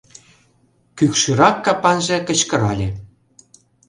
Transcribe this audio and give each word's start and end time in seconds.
—кӱкшӱрак 0.97 1.55
капанже 1.65 2.17
кычкырале. 2.27 2.87